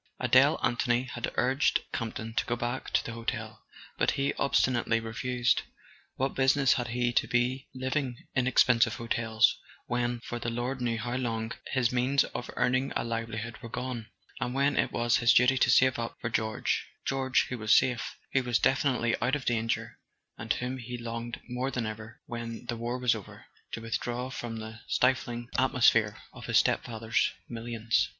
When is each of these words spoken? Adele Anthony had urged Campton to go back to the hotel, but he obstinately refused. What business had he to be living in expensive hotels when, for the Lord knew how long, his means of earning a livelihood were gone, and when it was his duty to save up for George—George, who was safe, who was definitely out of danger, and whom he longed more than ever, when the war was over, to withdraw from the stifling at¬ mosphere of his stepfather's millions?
Adele 0.19 0.59
Anthony 0.63 1.03
had 1.03 1.31
urged 1.35 1.81
Campton 1.93 2.33
to 2.33 2.45
go 2.47 2.55
back 2.55 2.89
to 2.89 3.05
the 3.05 3.11
hotel, 3.13 3.61
but 3.99 4.09
he 4.17 4.33
obstinately 4.39 4.99
refused. 4.99 5.61
What 6.15 6.33
business 6.33 6.73
had 6.73 6.87
he 6.87 7.13
to 7.13 7.27
be 7.27 7.67
living 7.75 8.17
in 8.33 8.47
expensive 8.47 8.95
hotels 8.95 9.55
when, 9.85 10.19
for 10.21 10.39
the 10.39 10.49
Lord 10.49 10.81
knew 10.81 10.97
how 10.97 11.17
long, 11.17 11.51
his 11.67 11.91
means 11.91 12.23
of 12.23 12.49
earning 12.55 12.91
a 12.95 13.03
livelihood 13.03 13.57
were 13.61 13.69
gone, 13.69 14.07
and 14.39 14.55
when 14.55 14.75
it 14.75 14.91
was 14.91 15.17
his 15.17 15.35
duty 15.35 15.55
to 15.59 15.69
save 15.69 15.99
up 15.99 16.17
for 16.19 16.31
George—George, 16.31 17.45
who 17.49 17.59
was 17.59 17.75
safe, 17.77 18.17
who 18.33 18.41
was 18.41 18.57
definitely 18.57 19.15
out 19.21 19.35
of 19.35 19.45
danger, 19.45 19.99
and 20.35 20.51
whom 20.53 20.79
he 20.79 20.97
longed 20.97 21.39
more 21.47 21.69
than 21.69 21.85
ever, 21.85 22.19
when 22.25 22.65
the 22.65 22.75
war 22.75 22.97
was 22.97 23.13
over, 23.13 23.45
to 23.71 23.81
withdraw 23.81 24.31
from 24.31 24.57
the 24.57 24.79
stifling 24.87 25.47
at¬ 25.59 25.71
mosphere 25.71 26.15
of 26.33 26.47
his 26.47 26.57
stepfather's 26.57 27.29
millions? 27.47 28.09